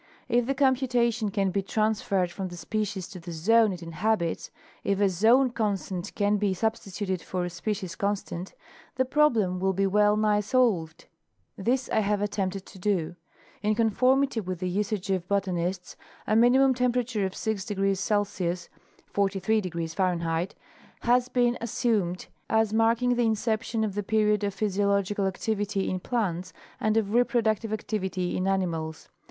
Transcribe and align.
If 0.27 0.47
the 0.47 0.55
computation 0.55 1.29
can 1.29 1.51
be 1.51 1.61
transferred 1.61 2.31
from 2.31 2.47
the 2.47 2.57
species 2.57 3.07
to 3.09 3.19
the 3.19 3.31
zone 3.31 3.71
it 3.71 3.83
inhabits—if 3.83 4.99
a 4.99 5.07
zone 5.07 5.51
constant 5.51 6.15
can 6.15 6.37
be 6.37 6.55
substituted 6.55 7.21
for 7.21 7.45
a 7.45 7.51
species 7.51 7.95
constant—the 7.95 9.05
problem 9.05 9.59
will 9.59 9.73
be 9.73 9.85
well 9.85 10.17
nigh 10.17 10.39
solved. 10.39 11.05
This 11.55 11.87
I 11.91 11.99
have 11.99 12.19
attempted 12.19 12.65
to 12.65 12.79
do. 12.79 13.15
In 13.61 13.75
conformity 13.75 14.39
with 14.41 14.57
the 14.57 14.69
usage 14.69 15.11
of 15.11 15.27
bota 15.27 15.51
nists, 15.51 15.95
a 16.25 16.35
Minimum 16.35 16.73
temperature 16.73 17.23
of 17.23 17.33
6° 17.33 17.97
C. 17.97 18.69
(48° 19.13 19.99
F.) 20.43 20.55
has 21.01 21.29
been 21.29 21.57
as 21.57 21.69
sumed 21.69 22.25
as 22.49 22.73
marking 22.73 23.13
the 23.15 23.25
inception 23.27 23.83
of 23.83 23.93
the 23.93 24.01
period 24.01 24.43
of 24.43 24.55
physiolggical 24.55 25.27
activity 25.27 25.87
in 25.91 25.99
plants 25.99 26.53
and 26.79 26.97
of 26.97 27.13
reproductive 27.13 27.71
activity 27.71 28.35
in 28.35 28.47
animals. 28.47 29.07